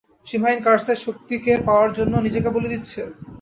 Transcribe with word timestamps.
সীমাহীন 0.27 0.59
কার্সের 0.63 0.97
শক্তিকে 0.97 1.53
পাওয়ার 1.67 1.89
জন্য 1.97 2.13
নিজেকে 2.25 2.49
বলি 2.55 2.67
দিচ্ছে? 2.73 3.01